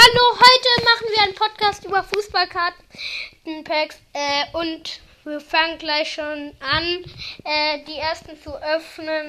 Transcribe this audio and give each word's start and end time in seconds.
Hallo, 0.00 0.38
heute 0.38 0.84
machen 0.84 1.06
wir 1.12 1.22
einen 1.24 1.34
Podcast 1.34 1.84
über 1.84 2.04
Fußballkartenpacks 2.04 3.96
äh, 4.12 4.44
und 4.52 5.00
wir 5.24 5.40
fangen 5.40 5.76
gleich 5.78 6.12
schon 6.12 6.54
an, 6.60 7.04
äh, 7.42 7.82
die 7.84 7.96
ersten 7.96 8.40
zu 8.40 8.54
öffnen. 8.62 9.28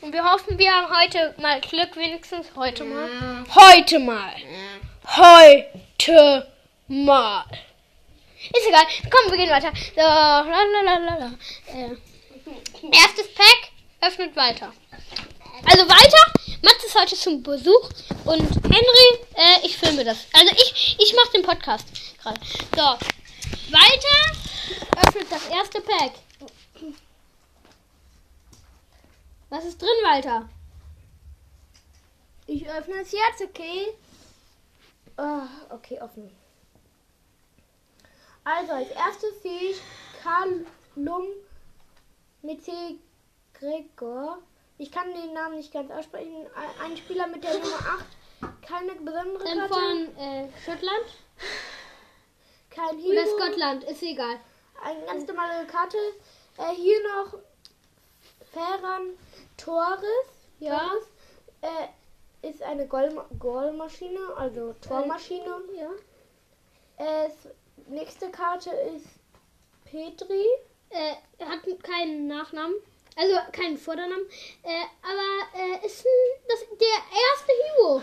Und 0.00 0.14
wir 0.14 0.24
hoffen, 0.24 0.58
wir 0.58 0.72
haben 0.72 0.86
heute 0.98 1.34
mal 1.38 1.60
Glück, 1.60 1.96
wenigstens 1.96 2.46
heute 2.56 2.84
mal. 2.84 3.10
Heute 3.54 3.98
mal. 3.98 4.32
Heute 5.16 6.48
mal. 6.88 7.44
Ist 8.54 8.66
egal. 8.66 8.86
Komm, 9.10 9.32
wir 9.32 9.36
gehen 9.36 9.50
weiter. 9.50 9.70
So, 9.94 10.00
lalalala. 10.00 11.34
Äh, 11.66 11.90
erstes 12.90 13.34
Pack 13.34 13.70
öffnet 14.00 14.34
weiter. 14.34 14.72
Also 15.66 15.86
weiter. 15.86 16.43
Mats 16.64 16.82
ist 16.82 16.98
heute 16.98 17.14
zum 17.14 17.42
Besuch 17.42 17.90
und 18.24 18.40
Henry, 18.40 19.26
äh, 19.34 19.66
ich 19.66 19.76
filme 19.76 20.02
das. 20.02 20.16
Also 20.32 20.50
ich, 20.54 20.96
ich 20.98 21.14
mache 21.14 21.32
den 21.32 21.42
Podcast 21.42 21.86
gerade. 22.22 22.40
So, 22.74 22.82
weiter. 23.70 25.06
Öffnet 25.06 25.30
das 25.30 25.46
erste 25.48 25.82
Pack. 25.82 26.12
Was 29.50 29.66
ist 29.66 29.82
drin, 29.82 29.90
Walter? 30.04 30.48
Ich 32.46 32.66
öffne 32.66 32.94
es 33.02 33.12
jetzt, 33.12 33.42
okay? 33.42 33.88
Ah, 35.18 35.46
okay, 35.68 36.00
offen. 36.00 36.34
Also, 38.42 38.72
als 38.72 39.20
sehe 39.42 39.70
ich 39.70 39.76
Kalum 40.22 41.26
Mete 42.40 42.98
Gregor. 43.52 44.38
Ich 44.78 44.90
kann 44.90 45.12
den 45.14 45.32
Namen 45.32 45.56
nicht 45.56 45.72
ganz 45.72 45.90
aussprechen. 45.90 46.46
Ein 46.82 46.96
Spieler 46.96 47.26
mit 47.28 47.44
der 47.44 47.54
Nummer 47.54 47.78
8. 47.78 48.62
Keine 48.66 48.92
besondere 48.96 49.44
Ähm, 49.48 49.58
Karte. 49.58 49.74
von 49.74 50.16
äh, 50.18 50.48
Schottland 50.64 51.06
Kein 52.70 52.98
oder 52.98 53.22
Hero. 53.22 53.38
Scotland, 53.38 53.84
ist 53.84 54.02
egal. 54.02 54.36
Eine 54.82 55.04
ganz 55.06 55.26
normale 55.28 55.66
Karte. 55.66 55.96
Äh, 56.58 56.74
hier 56.74 56.98
noch 57.02 57.38
Ferran 58.52 59.10
Torres. 59.56 60.02
Ja. 60.58 60.90
Äh, 61.62 62.48
ist 62.48 62.62
eine 62.62 62.86
Goal- 62.86 63.24
Goalmaschine, 63.38 64.18
also 64.36 64.74
Tormaschine. 64.86 65.62
Ja. 65.78 65.90
Äh, 66.96 67.30
nächste 67.86 68.30
Karte 68.30 68.70
ist 68.70 69.06
Petri. 69.84 70.44
Äh, 70.90 71.14
er 71.38 71.48
hat 71.48 71.60
keinen 71.82 72.26
Nachnamen. 72.26 72.74
Also 73.16 73.36
keinen 73.52 73.78
Vordernamen. 73.78 74.26
Äh, 74.62 74.84
aber 75.02 75.58
äh, 75.62 75.86
ist 75.86 76.04
das, 76.48 76.60
der 76.70 76.98
erste 77.30 77.52
Hero. 77.62 78.02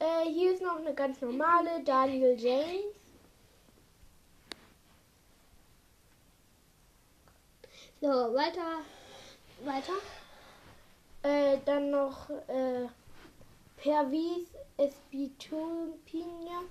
Äh, 0.00 0.30
hier 0.30 0.54
ist 0.54 0.62
noch 0.62 0.78
eine 0.78 0.94
ganz 0.94 1.20
normale 1.20 1.82
Daniel 1.84 2.36
James. 2.38 2.96
So, 8.00 8.08
weiter. 8.08 8.80
Weiter. 9.62 9.92
Äh, 11.22 11.58
dann 11.66 11.90
noch 11.90 12.30
äh, 12.30 12.88
Pervis 13.76 14.48
Espitupinha. 14.78 16.62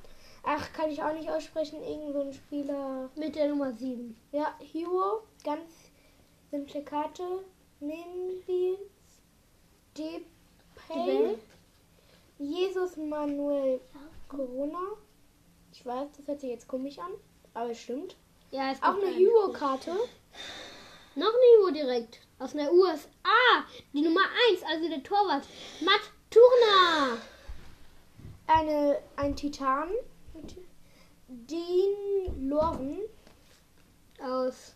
Ach, 0.44 0.74
kann 0.74 0.90
ich 0.90 1.04
auch 1.04 1.14
nicht 1.14 1.30
aussprechen. 1.30 1.84
Irgend 1.84 2.14
so 2.14 2.22
ein 2.22 2.34
Spieler. 2.34 3.10
Mit 3.16 3.36
der 3.36 3.50
Nummer 3.50 3.72
7. 3.72 4.20
Ja, 4.32 4.56
Hero. 4.60 5.22
Ganz 5.44 5.89
simple 6.52 6.82
Karte. 6.84 7.44
Minvils. 7.80 8.80
Depay. 9.96 11.38
Jesus 12.38 12.98
Manuel 12.98 13.80
Corona. 14.28 14.98
Ich 15.72 15.86
weiß, 15.86 16.10
das 16.18 16.28
hört 16.28 16.40
sich 16.42 16.50
jetzt 16.50 16.68
komisch 16.68 17.00
an. 17.00 17.12
Aber 17.54 17.72
es 17.72 17.80
stimmt. 17.80 18.16
Ja, 18.52 18.72
es 18.72 18.82
Auch 18.82 18.96
eine 18.96 19.08
einen. 19.08 19.16
Hero-Karte. 19.16 19.92
Noch 21.16 21.28
eine 21.28 21.58
Hero 21.58 21.72
direkt. 21.72 22.20
Aus 22.40 22.54
der 22.54 22.72
USA. 22.74 23.08
Die 23.94 24.02
Nummer 24.02 24.22
1, 24.52 24.64
also 24.64 24.90
der 24.90 25.04
Torwart. 25.04 25.46
Matt 25.82 26.02
Turner. 26.30 27.18
Eine, 28.48 29.00
ein 29.16 29.36
Titan. 29.36 29.90
Dean 31.28 32.50
Loren. 32.50 33.00
Aus 34.22 34.74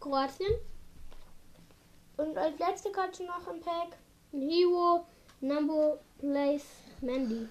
Kroatien. 0.00 0.54
Und 2.16 2.36
als 2.38 2.58
letzte 2.58 2.90
Karte 2.92 3.24
noch 3.24 3.46
im 3.48 3.60
Pack. 3.60 3.96
Hero. 4.32 5.06
Number 5.40 5.98
Place 6.18 6.64
Mandy. 7.02 7.46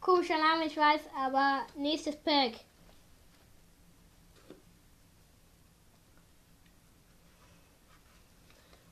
Komischer 0.00 0.38
Name, 0.38 0.66
ich 0.66 0.76
weiß, 0.76 1.00
aber 1.16 1.62
nächstes 1.76 2.16
Pack. 2.16 2.52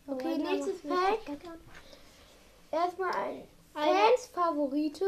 Okay, 0.07 0.39
nächstes 0.39 0.81
Pack. 0.83 1.21
Erstmal 2.71 3.11
ein 3.15 3.43
Eine- 3.75 3.99
Fans-Favorite. 3.99 5.05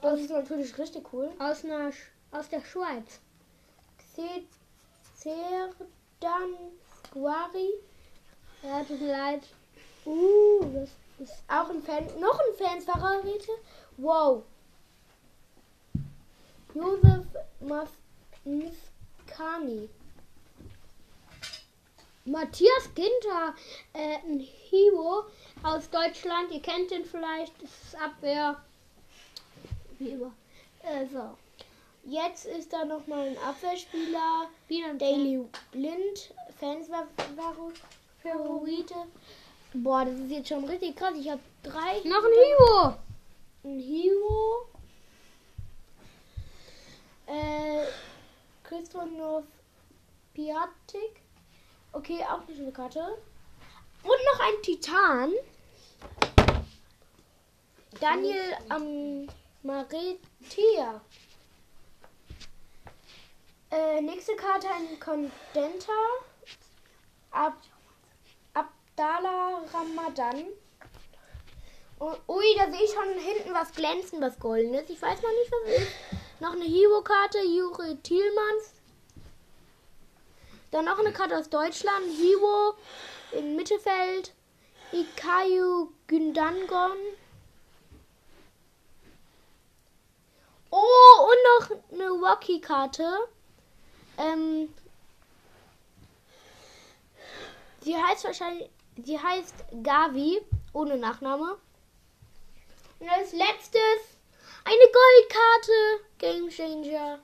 Das 0.00 0.20
ist 0.20 0.30
natürlich 0.30 0.76
richtig 0.78 1.12
cool. 1.12 1.30
Aus, 1.38 1.64
einer, 1.64 1.90
aus 2.32 2.48
der 2.48 2.62
Schweiz. 2.64 3.20
Ce- 4.16 4.44
Cerdan 5.16 6.54
Squari. 7.04 7.70
Tut 8.90 9.02
mir 9.02 9.12
leid. 9.12 9.42
Uh, 10.04 10.64
das 10.74 10.88
ist. 11.20 11.44
Auch 11.46 11.70
ein 11.70 11.80
Fan. 11.80 12.06
Noch 12.18 12.40
ein 12.40 12.56
Fans-Favorite. 12.58 13.52
Wow. 13.98 14.42
Josef 16.74 17.24
Maskani. 17.60 19.88
Matthias 22.24 22.92
Ginter, 22.96 23.54
äh, 23.92 24.16
ein 24.26 24.40
Hero 24.40 25.22
aus 25.62 25.88
Deutschland. 25.90 26.50
Ihr 26.50 26.60
kennt 26.60 26.90
ihn 26.90 27.04
vielleicht. 27.04 27.62
Das 27.62 27.70
ist 27.70 27.94
Abwehr. 27.94 28.60
Wie 30.00 30.08
immer. 30.08 30.32
Äh, 30.82 31.06
so. 31.06 31.38
Jetzt 32.06 32.46
ist 32.46 32.72
da 32.72 32.84
nochmal 32.84 33.28
ein 33.28 33.38
Abwehrspieler. 33.38 34.48
Wieder 34.66 34.88
ein 34.88 34.98
Daily 34.98 35.46
Blind. 35.70 36.34
Fans-Favorite. 38.22 38.94
Boah, 39.74 40.04
das 40.04 40.14
ist 40.14 40.30
jetzt 40.30 40.48
schon 40.48 40.64
richtig 40.64 40.96
krass. 40.96 41.14
Ich 41.16 41.30
habe 41.30 41.40
drei. 41.62 42.00
Noch 42.04 42.24
ein 42.24 42.32
Hero. 42.32 42.96
Ein 43.64 43.78
Hero. 43.78 44.66
Äh, 47.26 47.84
Christoph 48.64 49.44
Piatik. 50.34 51.22
Okay, 51.92 52.24
auch 52.24 52.46
eine 52.46 52.56
schöne 52.56 52.72
Karte. 52.72 53.00
Und 54.02 54.20
noch 54.32 54.40
ein 54.40 54.62
Titan. 54.62 55.32
Daniel 58.00 58.56
Amaretia. 59.62 61.00
Äh, 63.70 64.00
nächste 64.00 64.34
Karte 64.34 64.68
ein 64.68 64.98
Condenta. 64.98 65.92
Ab 67.30 67.54
Ramadan. 69.72 70.46
Und, 71.98 72.18
ui, 72.28 72.44
da 72.56 72.70
sehe 72.70 72.82
ich 72.82 72.92
schon 72.92 73.18
hinten 73.18 73.52
was 73.52 73.72
glänzen, 73.72 74.20
was 74.20 74.38
goldenes. 74.38 74.88
Ich 74.88 75.00
weiß 75.00 75.20
noch 75.22 75.30
nicht, 75.30 75.52
was 75.52 75.68
es 75.68 75.82
ist. 75.82 75.92
Noch 76.40 76.52
eine 76.52 76.64
Hero-Karte, 76.64 77.38
Juri 77.42 77.96
Thielmanns. 78.02 78.72
Dann 80.70 80.86
noch 80.86 80.98
eine 80.98 81.12
Karte 81.12 81.36
aus 81.36 81.50
Deutschland, 81.50 82.06
Hero 82.18 82.74
im 83.32 83.56
Mittelfeld, 83.56 84.32
Ikayu 84.92 85.92
Gündangon. 86.06 86.96
Oh, 90.70 91.28
und 91.28 91.68
noch 91.68 91.76
eine 91.92 92.10
Rocky-Karte. 92.10 93.28
Ähm, 94.16 94.72
sie 97.80 97.96
heißt 97.96 98.24
wahrscheinlich, 98.24 98.70
sie 98.96 99.18
heißt 99.18 99.64
Gavi, 99.82 100.40
ohne 100.72 100.96
Nachname. 100.96 101.58
Und 102.98 103.08
als 103.08 103.32
letztes 103.32 104.18
eine 104.64 104.92
Goldkarte, 104.92 106.04
Game 106.18 106.48
Changer. 106.50 107.18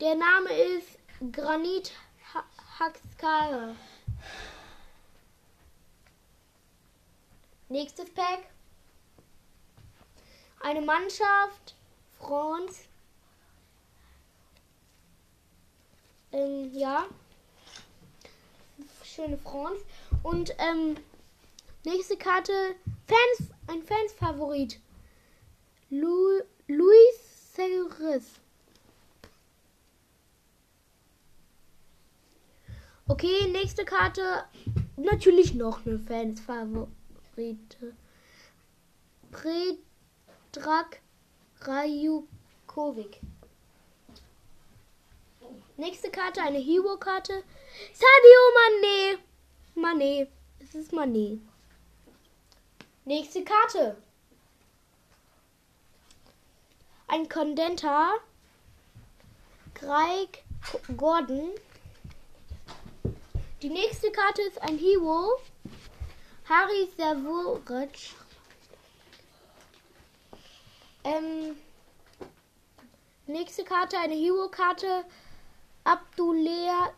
Der 0.00 0.14
Name 0.14 0.50
ist 0.52 0.98
Granit 1.32 1.92
Ha- 2.32 2.44
Haxkara. 2.78 3.74
Nächstes 7.68 8.10
Pack. 8.14 8.44
Eine 10.60 10.80
Mannschaft, 10.80 11.74
France. 12.18 12.84
Ähm, 16.32 16.70
ja. 16.74 17.06
Schöne 19.14 19.38
France. 19.38 19.84
Und 20.22 20.54
ähm, 20.58 20.96
nächste 21.84 22.16
Karte, 22.16 22.52
Fans, 23.06 23.50
ein 23.66 23.82
Fans-Favorit. 23.82 24.80
Lu 25.90 26.40
zerriss. 27.52 28.40
Okay, 33.08 33.48
nächste 33.50 33.84
Karte. 33.84 34.44
Natürlich 34.96 35.54
noch 35.54 35.84
eine 35.84 35.98
Fans-Favorite. 35.98 37.94
Predrag 39.32 41.00
Rajukovic. 41.60 43.20
Nächste 45.80 46.10
Karte, 46.10 46.42
eine 46.42 46.58
Hero-Karte. 46.58 47.42
Sadio 47.94 48.40
Mané. 48.58 49.18
Mané. 49.74 50.28
Es 50.58 50.74
ist 50.74 50.92
Mané. 50.92 51.38
Nächste 53.06 53.42
Karte. 53.42 53.96
Ein 57.08 57.26
Kondenta. 57.30 58.10
Greg 59.72 60.44
Gordon. 60.98 61.48
Die 63.62 63.70
nächste 63.70 64.12
Karte 64.12 64.42
ist 64.42 64.60
ein 64.60 64.76
Hero. 64.76 65.40
Harry 66.46 66.90
Savoric. 66.98 68.10
Ähm, 71.04 71.56
nächste 73.26 73.64
Karte, 73.64 73.96
eine 73.96 74.14
Hero-Karte. 74.14 75.06
Abdullah 75.90 76.92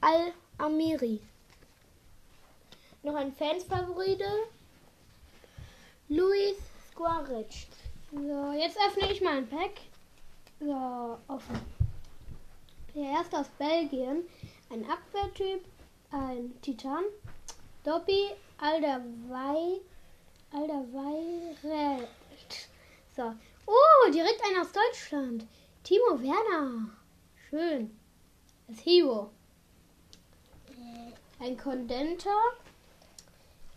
Al-Amiri. 0.00 1.20
Noch 3.04 3.14
ein 3.14 3.32
Fans-Favorite. 3.32 4.24
Luis 6.08 6.56
Squaric. 6.90 7.68
So, 8.10 8.52
jetzt 8.52 8.76
öffne 8.78 9.12
ich 9.12 9.20
mein 9.20 9.48
Pack. 9.48 9.74
So, 10.58 11.18
offen. 11.28 11.60
Der 12.96 13.10
erste 13.10 13.38
aus 13.38 13.48
Belgien. 13.58 14.24
Ein 14.70 14.84
Abwehrtyp. 14.90 15.64
Ein 16.10 16.52
Titan. 16.62 17.04
Dobby 17.84 18.30
Alderwei. 18.58 19.80
Alderweireld. 20.52 22.08
So. 23.16 23.32
Oh, 23.66 24.10
direkt 24.10 24.42
einer 24.44 24.62
aus 24.62 24.72
Deutschland. 24.72 25.46
Timo 25.84 26.20
Werner. 26.20 26.90
Schön. 27.50 27.98
Das 28.68 28.78
Hero. 28.84 29.30
Ein 31.40 31.56
Kondenter. 31.56 32.30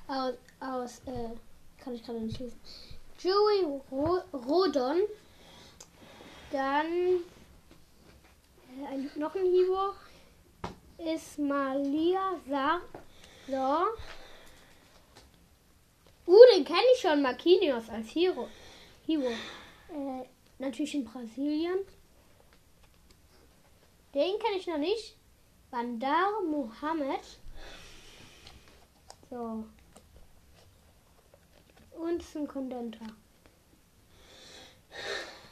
Aus, 0.08 0.36
aus 0.60 1.00
äh, 1.06 1.36
kann 1.84 1.94
ich 1.94 2.04
gerade 2.04 2.22
nicht 2.22 2.40
lesen. 2.40 2.60
Joey 3.20 3.82
Ro 3.92 4.20
Rodon. 4.32 5.02
Dann 6.52 6.86
äh, 8.80 8.86
ein, 8.90 9.12
noch 9.16 9.36
ein 9.36 9.46
Hero. 9.46 9.94
Ismalia 10.98 12.40
Sar. 12.50 12.82
So. 13.48 13.86
Uh, 16.26 16.38
den 16.54 16.66
kenne 16.66 16.80
ich 16.94 17.02
schon. 17.02 17.22
Marquinhos 17.22 17.90
als 17.90 18.08
Hero. 18.16 18.48
Hero. 19.06 19.30
Äh, 19.90 20.26
natürlich 20.58 20.96
in 20.96 21.06
Brasilien. 21.06 21.80
Den 24.18 24.40
kenne 24.40 24.58
ich 24.58 24.66
noch 24.66 24.80
nicht. 24.80 25.16
Bandar 25.70 26.42
Mohammed. 26.42 27.22
So. 29.30 29.64
Und 31.92 32.36
ein 32.36 32.48
Kondenter. 32.48 33.06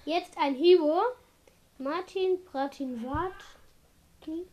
Jetzt 0.04 0.36
ein 0.40 0.56
Hero. 0.56 1.00
Martin 1.78 2.44
Pratinwatki. 2.44 4.48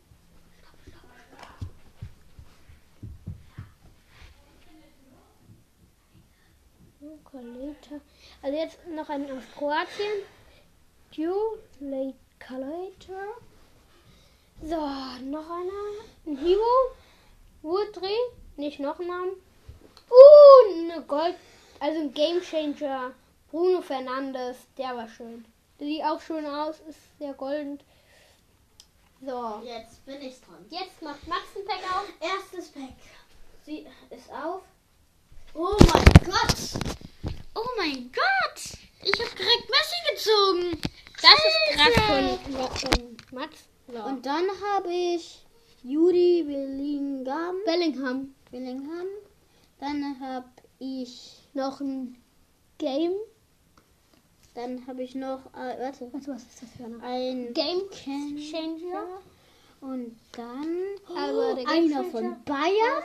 Kaleta. 7.30 8.00
Also 8.42 8.58
jetzt 8.58 8.86
noch 8.88 9.08
ein 9.08 9.24
aus 9.30 9.44
Kroatien. 9.56 10.26
Kaleta. 12.38 13.38
So, 14.64 14.76
noch 14.76 15.50
einer. 15.50 15.72
Ein 16.24 16.36
Hero. 16.36 16.94
Woodry. 17.62 18.16
Nicht 18.56 18.78
noch 18.78 19.00
einen 19.00 19.08
Namen. 19.08 19.32
Uh, 20.08 20.92
eine 20.92 21.02
Gold. 21.02 21.34
Also 21.80 22.00
ein 22.00 22.14
Game 22.14 22.40
Changer. 22.40 23.12
Bruno 23.50 23.82
Fernandes. 23.82 24.58
Der 24.78 24.96
war 24.96 25.08
schön. 25.08 25.44
Der 25.80 25.86
sieht 25.88 26.04
auch 26.04 26.20
schön 26.20 26.46
aus. 26.46 26.78
Ist 26.88 27.18
sehr 27.18 27.34
golden. 27.34 27.80
So. 29.20 29.60
Jetzt 29.64 30.04
bin 30.06 30.22
ich 30.22 30.40
dran. 30.40 30.64
Jetzt 30.70 31.02
macht 31.02 31.26
Max 31.26 31.42
ein 31.56 31.64
Pack 31.64 31.82
auf. 31.96 32.04
Erstes 32.20 32.70
Pack. 32.70 32.94
Sie 33.64 33.88
ist 34.10 34.30
auf. 34.30 34.62
Oh 35.54 35.76
mein 35.92 36.04
Gott. 36.24 36.56
Oh 37.56 37.68
mein 37.76 38.12
Gott. 38.12 38.78
Ich 39.02 39.20
habe 39.20 39.36
direkt 39.36 39.70
Messi 39.70 40.14
gezogen. 40.14 40.80
Das 41.20 41.34
ist 41.34 41.76
krass 41.76 42.06
von, 42.06 42.90
von 42.90 43.11
Max. 43.32 43.68
So. 43.88 44.02
Und 44.04 44.24
dann 44.26 44.44
habe 44.72 44.92
ich 44.92 45.44
Judy 45.82 46.44
Bellingham. 46.46 47.56
Bellingham. 47.64 48.34
Bellingham. 48.50 49.06
Dann 49.80 50.20
habe 50.20 50.46
ich 50.78 51.38
Noch 51.54 51.80
ein 51.80 52.16
Game. 52.78 53.12
dann 54.54 54.86
habe 54.86 55.02
ich 55.02 55.14
noch 55.14 55.46
äh, 55.54 55.78
warte, 55.80 56.10
Also, 56.12 56.32
was 56.32 56.42
ist 56.42 56.62
das 56.62 56.70
für 56.76 56.84
eine? 56.84 57.02
ein 57.02 57.52
Game 57.54 57.90
Changer. 57.90 59.20
Und 59.80 60.16
dann 60.32 60.76
Aber 61.16 61.54
der 61.54 61.64
Game 61.64 61.92
einer 61.92 62.04
von 62.04 62.36
Bayern? 62.44 63.02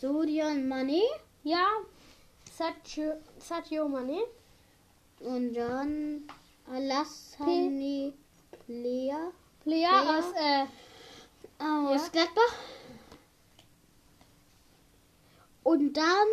Sodian 0.00 0.66
Mané 0.66 1.02
Ja, 1.42 1.66
Sadio 3.38 3.88
Mane. 3.88 4.22
und 5.20 5.54
dann 5.54 6.22
Alassane 6.72 8.12
Lea 8.66 9.14
Lea 9.64 9.80
Lea. 9.80 9.86
aus, 9.86 10.32
äh, 10.36 10.66
aus 11.62 12.12
Gladbach. 12.12 12.54
Und 15.62 15.94
dann 15.94 16.28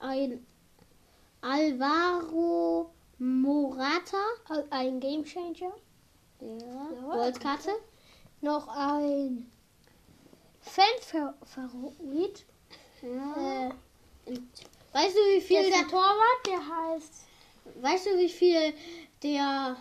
ein 0.00 0.46
Alvaro 1.40 2.90
Morata, 3.18 4.16
ein 4.70 5.00
Game 5.00 5.24
Changer. 5.24 5.72
der 6.40 6.58
Ja. 6.58 6.88
Goldkarte. 7.02 7.70
Noch 8.40 8.68
ein 8.68 9.50
Fan-Favorit. 10.60 12.44
Ja. 13.02 13.68
Äh, 14.26 14.38
weißt 14.92 15.16
du, 15.16 15.20
wie 15.20 15.32
der 15.34 15.42
viel 15.42 15.70
der, 15.70 15.78
ein 15.78 15.88
Torwart, 15.88 16.46
der 16.46 16.60
heißt. 16.68 17.24
weißt 17.80 18.06
du, 18.06 18.18
wie 18.18 18.28
viel 18.28 18.74
der 19.22 19.76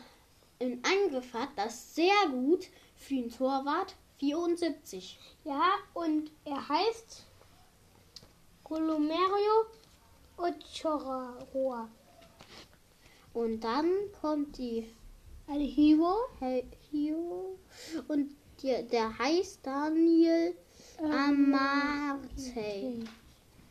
in 0.60 0.82
Angriff 0.84 1.34
hat? 1.34 1.50
Das 1.56 1.96
sehr 1.96 2.30
gut 2.32 2.68
für 2.96 3.16
einen 3.16 3.32
Torwart. 3.32 3.96
74. 4.20 5.20
Ja, 5.44 5.64
und 5.94 6.32
er 6.44 6.68
heißt 6.68 7.26
Colomerio 8.64 9.68
Ochoa. 10.38 11.88
Und 13.34 13.64
dann 13.64 13.92
kommt 14.20 14.58
die 14.58 14.88
Ein 15.48 15.62
Hero. 15.62 16.16
Hey, 16.40 16.66
Hero. 16.92 17.58
Und 18.08 18.36
der, 18.64 18.84
der 18.84 19.18
heißt 19.18 19.60
Daniel 19.64 20.56
Ähm, 21.00 21.54
Amartey. 21.54 23.04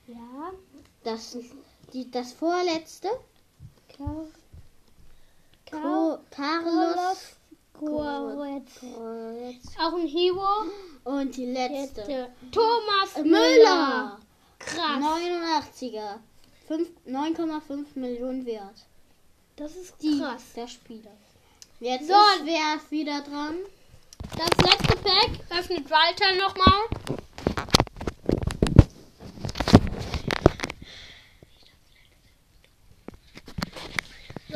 Ja, 0.06 0.52
Das, 1.02 1.36
die, 1.92 2.08
das 2.10 2.32
vorletzte. 2.32 3.08
Car 5.70 6.20
Carlos 6.30 7.36
Goretz. 7.74 8.80
Auch 9.78 9.94
ein 9.94 10.06
Hero. 10.06 10.46
Und 11.04 11.36
die 11.36 11.46
letzte. 11.46 12.02
der 12.04 12.28
Thomas 12.52 13.16
Müller. 13.22 14.18
Krass. 14.58 15.02
89er. 15.02 16.18
Fünf- 16.66 16.90
9,5 17.06 17.84
Millionen 17.94 18.44
wert. 18.46 18.86
Das 19.56 19.76
ist 19.76 19.94
Die, 20.02 20.18
krass. 20.18 20.42
Der 20.56 20.66
Spieler. 20.66 21.10
Jetzt 21.80 22.08
So. 22.08 22.14
ist 22.14 22.44
wer 22.44 22.80
wieder 22.90 23.20
dran? 23.22 23.58
Das 24.36 24.48
letzte 24.70 24.96
Pack 24.96 25.30
öffnet 25.58 25.90
Walter 25.90 26.34
nochmal. 26.36 26.82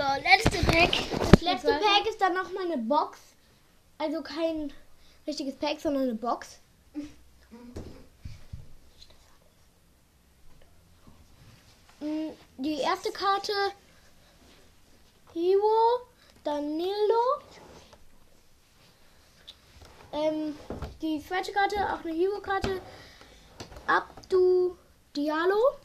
So, 0.01 0.07
letzte 0.23 0.65
Pack. 0.65 0.93
Das 1.11 1.43
letzte 1.43 1.73
Pack 1.73 2.07
ist 2.09 2.19
dann 2.23 2.33
nochmal 2.33 2.65
eine 2.65 2.79
Box. 2.79 3.19
Also 3.99 4.23
kein 4.23 4.73
richtiges 5.27 5.55
Pack, 5.57 5.79
sondern 5.79 6.05
eine 6.05 6.15
Box. 6.15 6.59
Mm, 12.01 12.31
die 12.57 12.81
erste 12.81 13.13
Karte 13.13 13.53
Hero, 15.35 16.07
Danilo. 16.45 17.43
Ähm, 20.15 20.57
die 21.03 21.23
zweite 21.23 21.53
Karte, 21.53 21.77
auch 21.77 22.03
eine 22.03 22.15
Hero-Karte, 22.15 22.81
Abdu 23.87 24.79
Diallo. 25.15 25.77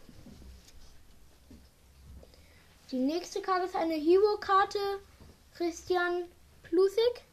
Die 2.92 3.00
nächste 3.00 3.42
Karte 3.42 3.65
ist 3.65 3.75
eine 3.75 3.96
Hero-Karte. 3.96 4.80
Christian 5.56 6.25
Plusik. 6.62 7.24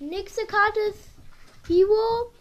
Nächste 0.00 0.44
Karte 0.46 0.80
ist 0.80 1.08
Hero. 1.68 2.32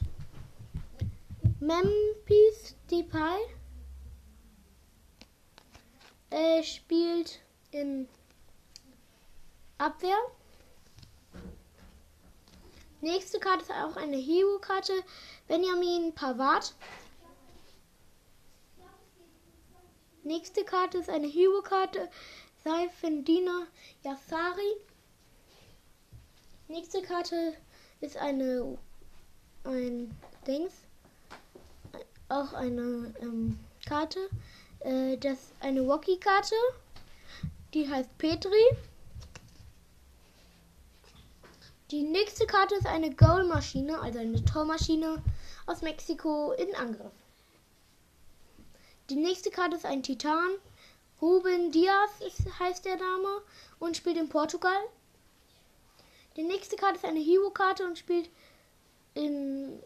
Memphis 1.59 2.75
Depay. 2.89 3.37
Er 6.31 6.63
spielt 6.63 7.39
in 7.69 8.07
Abwehr. 9.77 10.17
Nächste 13.01 13.39
Karte 13.39 13.61
ist 13.61 13.71
auch 13.71 13.97
eine 13.97 14.17
Hero-Karte. 14.17 14.93
Benjamin 15.47 16.13
Pavard. 16.15 16.73
Nächste 20.25 20.63
Karte 20.65 20.97
ist 20.97 21.09
eine 21.09 21.27
Hero-Karte. 21.27 22.09
Seifendina 22.63 23.67
Yassari. 24.03 24.75
Nächste 26.67 27.03
Karte 27.03 27.53
ist 28.01 28.17
eine 28.17 28.75
ein 29.65 30.17
Dings. 30.47 30.73
Auch 32.29 32.53
eine 32.53 33.13
ähm, 33.21 33.59
Karte. 33.87 34.17
Äh, 34.79 35.15
das 35.17 35.33
ist 35.33 35.53
eine 35.59 35.81
Rocky-Karte. 35.81 36.55
Die 37.75 37.87
heißt 37.87 38.17
Petri. 38.17 38.49
Die 41.91 42.01
nächste 42.01 42.47
Karte 42.47 42.73
ist 42.73 42.87
eine 42.87 43.13
Goal-Maschine, 43.13 44.01
also 44.01 44.17
eine 44.17 44.43
Tormaschine 44.43 45.21
aus 45.67 45.83
Mexiko 45.83 46.53
in 46.53 46.73
Angriff. 46.73 47.13
Die 49.09 49.15
nächste 49.15 49.51
Karte 49.51 49.75
ist 49.75 49.85
ein 49.85 50.03
Titan. 50.03 50.49
Ruben 51.21 51.71
Diaz 51.71 52.09
ist, 52.25 52.59
heißt 52.59 52.85
der 52.85 52.97
Name 52.97 53.41
und 53.79 53.95
spielt 53.95 54.17
in 54.17 54.29
Portugal. 54.29 54.77
Die 56.35 56.43
nächste 56.43 56.75
Karte 56.75 56.97
ist 56.97 57.05
eine 57.05 57.19
Hero-Karte 57.19 57.85
und 57.85 57.97
spielt 57.97 58.29
in 59.13 59.79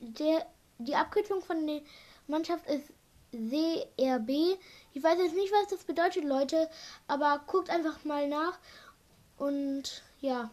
der 0.00 0.46
die 0.78 0.94
Abkürzung 0.94 1.42
von 1.42 1.66
der 1.66 1.80
Mannschaft 2.26 2.66
ist 2.66 2.92
CRB. 3.32 4.58
Ich 4.94 5.02
weiß 5.02 5.18
jetzt 5.18 5.34
nicht, 5.34 5.52
was 5.52 5.68
das 5.68 5.84
bedeutet, 5.84 6.24
Leute, 6.24 6.70
aber 7.06 7.42
guckt 7.46 7.70
einfach 7.70 8.04
mal 8.04 8.28
nach. 8.28 8.58
Und 9.38 10.02
ja, 10.20 10.50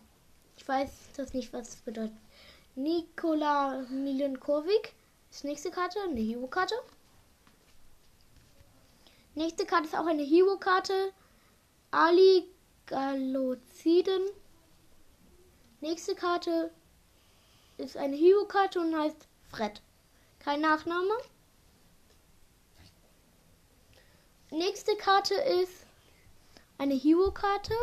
ich 0.58 0.68
weiß 0.68 0.90
das 1.16 1.34
nicht, 1.34 1.54
was 1.54 1.70
das 1.70 1.82
bedeutet. 1.82 2.16
Nikola 2.75 3.86
Milenkovic 3.90 4.94
ist 5.34 5.44
nächste 5.44 5.72
Karte, 5.72 6.00
eine 6.04 6.20
Hero-Karte. 6.20 6.75
Nächste 9.34 9.66
Karte 9.66 9.88
ist 9.88 9.96
auch 9.96 10.06
eine 10.06 10.22
Hero-Karte. 10.22 11.12
Ali 11.90 12.48
Galoziden. 12.86 14.22
Nächste 15.82 16.13
Karte 16.13 16.72
ist 17.78 17.98
eine 17.98 18.16
Hero-Karte 18.16 18.80
und 18.80 18.96
heißt 18.96 19.28
Fred. 19.50 19.82
Kein 20.38 20.62
Nachname. 20.62 21.16
Nächste 24.52 24.96
Karte 24.98 25.34
ist 25.34 25.88
eine 26.78 26.94
Hero-Karte 26.94 27.74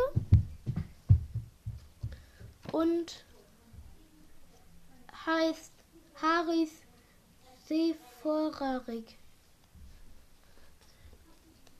und 2.71 3.25
heißt 5.25 5.73
Haris 6.21 6.80
Seforarik. 7.67 9.17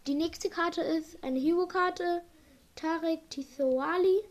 Die 0.07 0.15
nächste 0.15 0.49
Karte 0.49 0.81
ist 0.81 1.23
eine 1.23 1.39
Hero-Karte, 1.39 2.21
Tarek 2.75 3.29
Tissoali. 3.29 4.23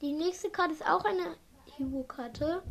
Die 0.00 0.12
nächste 0.12 0.50
Karte 0.50 0.74
ist 0.74 0.86
auch 0.86 1.04
eine 1.04 1.36
Hero-Karte, 1.76 2.62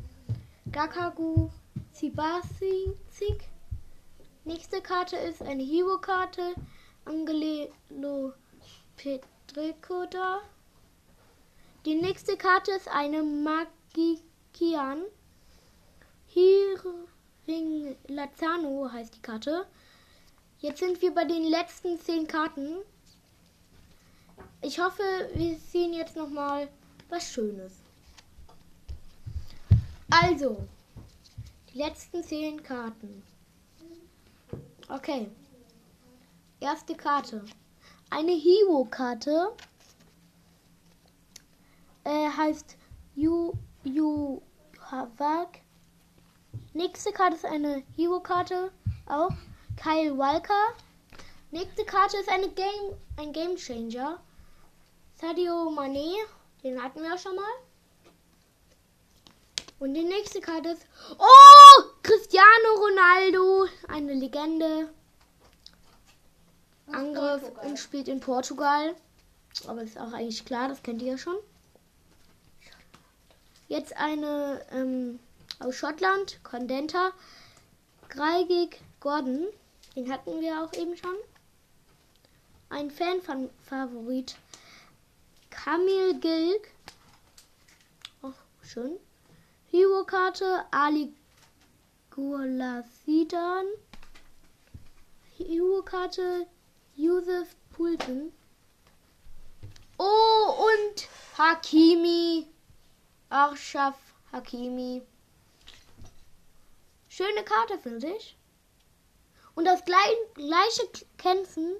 Gakagu 0.71 1.49
Zibasizik. 1.91 3.49
Nächste 4.45 4.81
Karte 4.81 5.17
ist 5.17 5.41
eine 5.41 5.63
Hero-Karte, 5.63 6.55
Angelelo 7.05 8.33
Petrikoda. 8.95 10.41
Die 11.85 11.95
nächste 11.95 12.37
Karte 12.37 12.71
ist 12.71 12.87
eine 12.87 13.21
Magikian. 13.23 15.03
Hiring 17.45 17.95
Lazano 18.07 18.89
heißt 18.91 19.15
die 19.15 19.21
Karte. 19.21 19.65
Jetzt 20.59 20.79
sind 20.79 21.01
wir 21.01 21.13
bei 21.13 21.25
den 21.25 21.43
letzten 21.43 21.99
zehn 21.99 22.27
Karten. 22.27 22.77
Ich 24.61 24.79
hoffe, 24.79 25.03
wir 25.35 25.57
sehen 25.57 25.93
jetzt 25.93 26.15
noch 26.15 26.29
mal 26.29 26.67
was 27.09 27.31
Schönes. 27.31 27.73
Also, 30.09 30.67
die 31.71 31.77
letzten 31.77 32.23
zehn 32.23 32.63
Karten. 32.63 33.21
Okay. 34.89 35.29
Erste 36.59 36.95
Karte. 36.95 37.45
Eine 38.09 38.31
Hero-Karte. 38.31 39.51
Äh, 42.03 42.29
heißt 42.29 42.77
Yu 43.15 43.53
Yu 43.83 44.41
Havak. 44.89 45.64
Nächste 46.75 47.13
Karte 47.13 47.37
ist 47.37 47.45
eine 47.45 47.83
Hero-Karte. 47.95 48.69
Auch. 49.05 49.31
Kyle 49.81 50.17
Walker. 50.17 50.73
Nächste 51.49 51.85
Karte 51.85 52.17
ist 52.17 52.27
eine 52.27 52.49
Game, 52.49 52.97
ein 53.15 53.31
Game 53.31 53.55
Changer. 53.55 54.19
Sadio 55.13 55.71
Mane. 55.71 56.17
Den 56.65 56.83
hatten 56.83 57.01
wir 57.01 57.17
schon 57.17 57.37
mal. 57.37 57.53
Und 59.79 59.93
die 59.93 60.03
nächste 60.03 60.41
Karte 60.41 60.71
ist. 60.71 60.85
Oh! 61.17 61.83
Cristiano 62.03 62.75
Ronaldo. 62.77 63.67
Eine 63.87 64.13
Legende. 64.13 64.89
Angriff 66.87 67.41
Portugal. 67.41 67.69
und 67.69 67.79
spielt 67.79 68.09
in 68.09 68.19
Portugal. 68.19 68.95
Aber 69.65 69.81
ist 69.81 69.97
auch 69.97 70.11
eigentlich 70.11 70.43
klar, 70.43 70.67
das 70.67 70.83
kennt 70.83 71.01
ihr 71.01 71.13
ja 71.13 71.17
schon. 71.17 71.37
Jetzt 73.69 73.95
eine 73.95 74.61
ähm, 74.73 75.19
aus 75.59 75.75
Schottland, 75.75 76.43
Condenta. 76.43 77.11
Greigig 78.09 78.79
Gordon. 78.99 79.47
Den 79.95 80.11
hatten 80.11 80.41
wir 80.41 80.61
auch 80.61 80.73
eben 80.73 80.95
schon. 80.97 81.15
Ein 82.69 82.91
Fan-Favorit. 82.91 84.35
Kamil 85.49 86.19
Gilg. 86.19 86.71
Oh, 88.21 88.33
schön. 88.61 88.97
Hero-Karte 89.71 90.65
Ali 90.71 91.13
Gulasidan. 92.11 93.65
Hero-Karte 95.37 96.47
Yusuf 96.95 97.55
Pulten. 97.71 98.31
Oh, 99.97 100.67
und 100.67 101.07
Hakimi. 101.37 102.47
Arshaf 103.29 103.97
Hakimi. 104.31 105.01
Schöne 107.15 107.43
Karte, 107.45 107.79
finde 107.79 108.07
ich. 108.07 108.35
Und 109.55 109.63
das 109.63 109.85
gleich, 109.85 110.15
gleiche 110.33 110.89
Glänzen, 111.17 111.75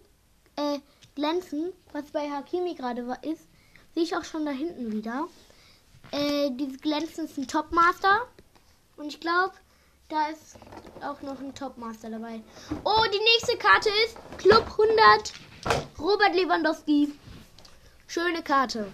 äh, 0.56 0.80
Glänzen, 1.15 1.74
was 1.92 2.06
bei 2.12 2.30
Hakimi 2.32 2.74
gerade 2.74 3.06
wa- 3.06 3.20
ist, 3.22 3.46
sehe 3.94 4.04
ich 4.04 4.15
auch 4.15 4.24
schon 4.24 4.46
da 4.46 4.51
hinten 4.54 4.94
wieder. 4.94 5.27
Äh, 6.12 6.51
dieses 6.51 6.80
Glänzen 6.80 7.25
ist 7.25 7.38
ein 7.38 7.50
Topmaster. 7.50 8.27
Und 8.96 9.08
ich 9.08 9.20
glaube, 9.20 9.54
da 10.08 10.27
ist 10.30 10.56
auch 11.01 11.22
noch 11.22 11.39
ein 11.42 11.54
Topmaster 11.54 12.10
dabei. 12.10 12.42
Oh, 12.86 13.04
die 13.13 13.20
nächste 13.20 13.58
Karte 13.58 13.89
ist 14.06 14.15
Club 14.38 14.65
100 14.72 15.34
Robert 16.00 16.34
Lewandowski. 16.34 17.12
Schöne 18.08 18.42
Karte 18.42 18.94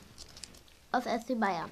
aus 0.91 1.03
SC 1.03 1.35
Bayern. 1.39 1.69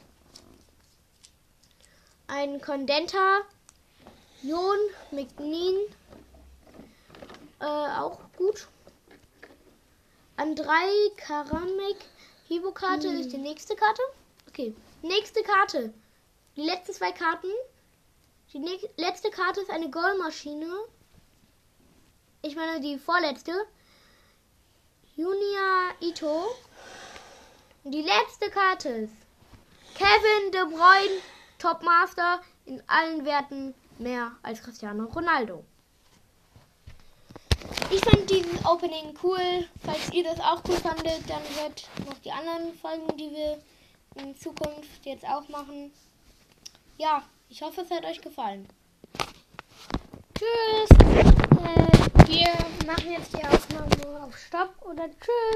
Ein 2.28 2.62
Condenta 2.62 3.40
Jon 4.41 4.77
McNean. 5.12 5.75
Äh, 7.60 7.65
auch 7.65 8.19
gut. 8.38 8.67
An 10.38 10.55
drei 10.55 10.89
Karamek. 11.17 11.98
Hibo-Karte 12.48 13.08
ist 13.10 13.34
die 13.34 13.38
nächste 13.38 13.75
Karte. 13.75 14.01
Okay. 14.48 14.74
Nächste 15.01 15.43
Karte. 15.43 15.93
Die 16.55 16.63
letzten 16.63 16.93
zwei 16.93 17.12
Karten. 17.12 17.51
Die 18.53 18.79
letzte 18.98 19.29
Karte 19.29 19.62
ist 19.62 19.69
eine 19.69 19.91
Goalmaschine. 19.91 20.74
Ich 22.41 22.55
meine 22.55 22.79
die 22.79 22.98
vorletzte. 22.98 23.51
Junia 25.15 25.91
Ito. 26.00 26.48
Und 27.84 27.91
die 27.91 28.01
letzte 28.01 28.50
Karte 28.50 28.89
ist 28.89 29.13
Kevin 29.96 30.51
De 30.53 30.63
Bruyne, 30.63 31.22
Topmaster 31.58 32.41
in 32.65 32.81
allen 32.88 33.25
Werten 33.25 33.75
mehr 34.00 34.32
als 34.41 34.62
Cristiano 34.62 35.06
Ronaldo. 35.06 35.63
Ich 37.91 38.01
fand 38.01 38.29
dieses 38.29 38.65
Opening 38.65 39.18
cool. 39.24 39.68
Falls 39.84 40.13
ihr 40.13 40.24
das 40.24 40.39
auch 40.39 40.62
cool 40.68 40.77
fandet, 40.77 41.22
dann 41.27 41.41
hört 41.60 41.89
noch 42.06 42.18
die 42.20 42.32
anderen 42.32 42.74
Folgen, 42.75 43.18
die 43.18 43.32
wir 43.32 43.60
in 44.15 44.36
Zukunft 44.36 45.06
jetzt 45.06 45.25
auch 45.25 45.48
machen. 45.50 45.91
Ja, 46.98 47.24
ich 47.50 47.62
hoffe, 47.62 47.82
es 47.82 47.91
hat 47.91 48.06
euch 48.06 48.22
gefallen. 48.22 48.68
Tschüss. 50.36 50.89
Äh, 51.10 52.27
wir 52.27 52.86
machen 52.86 53.12
jetzt 53.12 53.34
die 53.34 53.44
Aufnahme 53.44 54.24
auf 54.24 54.38
Stopp 54.38 54.75
oder 54.82 55.10
Tschüss. 55.10 55.39